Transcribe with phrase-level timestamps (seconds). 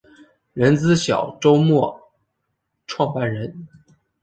[0.53, 2.11] 人资小周末
[2.87, 3.67] 创办人